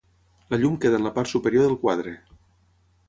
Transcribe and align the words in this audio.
La 0.53 0.57
llum 0.61 0.79
queda 0.85 0.97
en 1.01 1.05
la 1.07 1.11
part 1.17 1.31
superior 1.33 1.67
del 1.67 1.79
quadre. 1.85 2.15